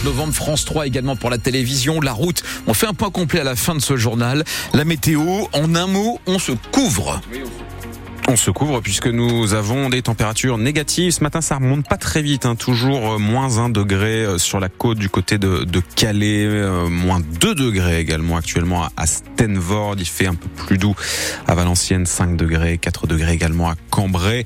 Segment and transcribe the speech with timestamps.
[0.00, 2.42] 25 novembre, France 3 également pour la télévision, la route.
[2.66, 4.44] On fait un point complet à la fin de ce journal.
[4.72, 7.20] La météo, en un mot, on se couvre.
[8.28, 11.10] On se couvre puisque nous avons des températures négatives.
[11.10, 12.46] Ce matin, ça remonte pas très vite.
[12.46, 12.54] Hein.
[12.54, 16.46] Toujours euh, moins 1 degré euh, sur la côte du côté de, de Calais.
[16.46, 19.96] Euh, moins 2 degrés également actuellement à Stenvord.
[19.98, 20.94] Il fait un peu plus doux
[21.48, 22.06] à Valenciennes.
[22.06, 22.78] 5 degrés.
[22.78, 24.44] 4 degrés également à Cambrai.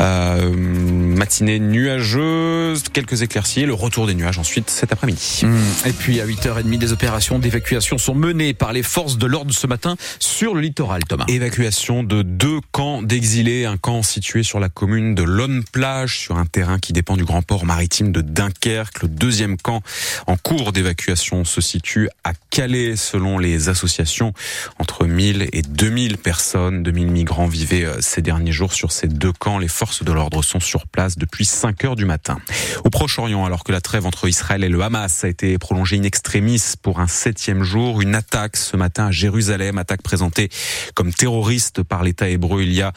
[0.00, 2.84] Euh, matinée nuageuse.
[2.92, 3.66] Quelques éclaircies.
[3.66, 5.42] Le retour des nuages ensuite cet après-midi.
[5.44, 5.58] Mmh.
[5.86, 9.66] Et puis à 8h30, des opérations d'évacuation sont menées par les forces de l'ordre ce
[9.66, 11.24] matin sur le littoral, Thomas.
[11.28, 16.46] Évacuation de deux camps d'exilés, un camp situé sur la commune de Lonne-Plage, sur un
[16.46, 19.02] terrain qui dépend du grand port maritime de Dunkerque.
[19.02, 19.82] Le deuxième camp
[20.26, 24.32] en cours d'évacuation se situe à Calais, selon les associations.
[24.78, 29.32] Entre 1000 et 2000 personnes, 2000 migrants vivaient euh, ces derniers jours sur ces deux
[29.32, 29.58] camps.
[29.58, 32.38] Les forces de l'ordre sont sur place depuis 5 heures du matin.
[32.84, 36.02] Au Proche-Orient, alors que la trêve entre Israël et le Hamas a été prolongée in
[36.02, 40.48] extremis pour un septième jour, une attaque ce matin à Jérusalem, attaque présentée
[40.94, 42.62] comme terroriste par l'État hébreu.
[42.62, 42.92] Il y a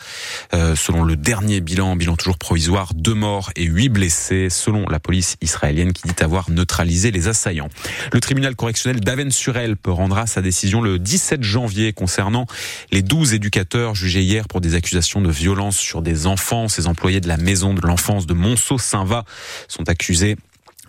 [0.54, 5.00] euh, selon le dernier bilan, bilan toujours provisoire, deux morts et huit blessés, selon la
[5.00, 7.70] police israélienne qui dit avoir neutralisé les assaillants.
[8.14, 12.46] Le tribunal correctionnel d'Aven-sur-Elpe rendra sa décision le 17 janvier concernant
[12.92, 16.68] les 12 éducateurs jugés hier pour des accusations de violence sur des enfants.
[16.78, 19.26] Ces employés de la maison de l'enfance de Monceau-Saint-Va
[19.68, 20.38] sont accusés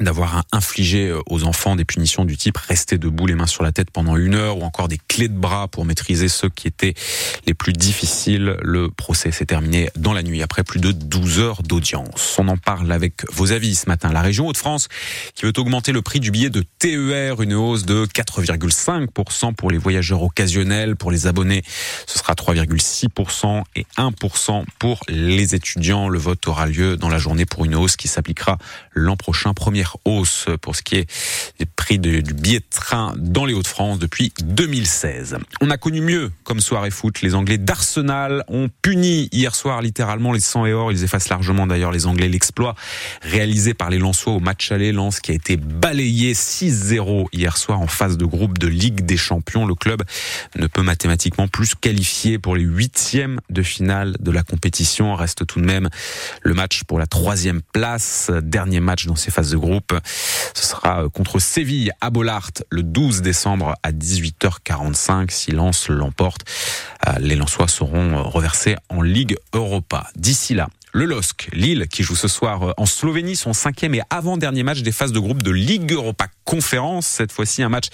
[0.00, 3.72] d'avoir infligé euh, aux enfants des punitions du type rester debout les mains sur la
[3.72, 6.94] tête pendant une heure ou encore des clés de bras pour maîtriser ceux qui étaient
[7.46, 8.56] les plus difficiles.
[8.62, 12.36] Le procès s'est terminé dans la nuit après plus de 12 heures d'audience.
[12.38, 14.12] On en parle avec vos avis ce matin.
[14.12, 14.88] La région Hauts-de-France
[15.34, 19.78] qui veut augmenter le prix du billet de TER, une hausse de 4,5% pour les
[19.78, 20.96] voyageurs occasionnels.
[20.96, 21.62] Pour les abonnés,
[22.06, 26.08] ce sera 3,6% et 1% pour les étudiants.
[26.08, 28.58] Le vote aura lieu dans la journée pour une hausse qui s'appliquera
[28.92, 31.10] l'an prochain, première hausse pour ce qui est
[31.58, 35.38] des prix du billet de train dans les Hauts-de-France depuis 2016.
[35.60, 37.22] On a connu mieux comme soirée foot.
[37.22, 40.92] Les Anglais d'Arsenal ont puni hier soir littéralement les 100 et or.
[40.92, 42.74] Ils effacent largement d'ailleurs les Anglais l'exploit
[43.22, 44.92] réalisé par les Lensois au match aller.
[44.92, 49.16] Lens qui a été balayé 6-0 hier soir en phase de groupe de Ligue des
[49.16, 49.66] Champions.
[49.66, 50.02] Le club
[50.56, 55.14] ne peut mathématiquement plus qualifier pour les huitièmes de finale de la compétition.
[55.14, 55.88] Reste tout de même
[56.42, 58.30] le match pour la troisième place.
[58.42, 59.77] Dernier match dans ces phases de groupe
[60.54, 65.30] ce sera euh, contre Séville à Bollard le 12 décembre à 18h45.
[65.30, 66.42] Si Lens l'emporte,
[67.06, 70.08] euh, les Lensois seront euh, reversés en Ligue Europa.
[70.16, 74.62] D'ici là, le LOSC, Lille, qui joue ce soir en Slovénie, son cinquième et avant-dernier
[74.62, 77.06] match des phases de groupe de Ligue Europa Conférence.
[77.06, 77.88] Cette fois-ci, un match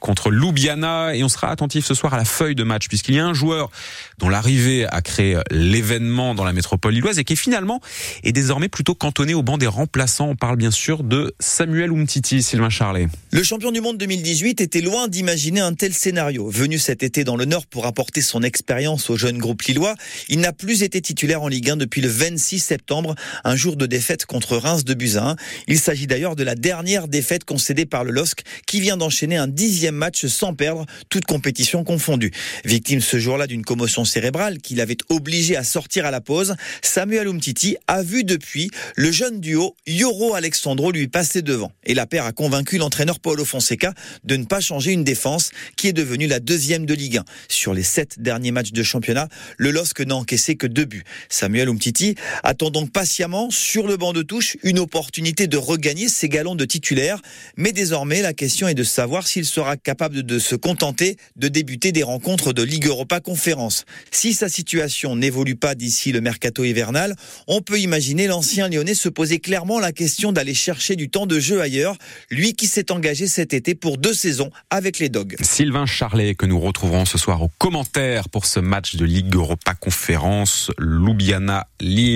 [0.00, 1.14] contre Ljubljana.
[1.14, 3.34] Et on sera attentif ce soir à la feuille de match, puisqu'il y a un
[3.34, 3.70] joueur
[4.18, 7.80] dont l'arrivée a créé l'événement dans la métropole lilloise et qui finalement
[8.24, 10.28] est désormais plutôt cantonné au banc des remplaçants.
[10.28, 13.08] On parle bien sûr de Samuel Umtiti, Sylvain Charlet.
[13.30, 16.50] Le champion du monde 2018 était loin d'imaginer un tel scénario.
[16.50, 19.94] Venu cet été dans le Nord pour apporter son expérience au jeune groupe lillois,
[20.28, 23.14] il n'a plus été titulaire en Ligue 1 depuis le 26 septembre,
[23.44, 25.36] un jour de défaite contre Reims de Buzyn.
[25.68, 29.48] Il s'agit d'ailleurs de la dernière défaite concédée par le LOSC qui vient d'enchaîner un
[29.48, 32.32] dixième match sans perdre, toute compétition confondue.
[32.64, 37.28] Victime ce jour-là d'une commotion cérébrale qui l'avait obligé à sortir à la pause, Samuel
[37.28, 41.72] Umtiti a vu depuis le jeune duo Yoro Alexandro lui passer devant.
[41.84, 43.92] Et la paire a convaincu l'entraîneur Paulo Fonseca
[44.24, 47.24] de ne pas changer une défense qui est devenue la deuxième de Ligue 1.
[47.48, 51.04] Sur les sept derniers matchs de championnat, le LOSC n'a encaissé que deux buts.
[51.28, 56.28] Samuel Umtiti attend donc patiemment sur le banc de touche une opportunité de regagner ses
[56.28, 57.20] galons de titulaire,
[57.56, 61.92] mais désormais la question est de savoir s'il sera capable de se contenter de débuter
[61.92, 63.84] des rencontres de Ligue Europa Conférence.
[64.10, 69.08] Si sa situation n'évolue pas d'ici le mercato hivernal, on peut imaginer l'ancien lyonnais se
[69.08, 71.96] poser clairement la question d'aller chercher du temps de jeu ailleurs,
[72.30, 75.36] lui qui s'est engagé cet été pour deux saisons avec les Dogs.
[75.42, 79.74] Sylvain Charlet que nous retrouverons ce soir aux commentaires pour ce match de Ligue Europa
[79.74, 81.66] Conférence, Ljubljana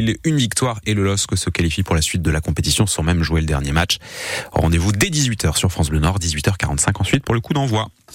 [0.05, 3.03] Lille, une victoire et le LOSC se qualifie pour la suite de la compétition sans
[3.03, 3.99] même jouer le dernier match.
[4.53, 7.89] Rendez-vous dès 18h sur France Bleu Nord, 18h45 ensuite pour le coup d'envoi.